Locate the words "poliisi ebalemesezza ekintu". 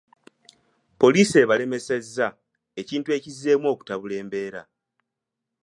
1.01-3.09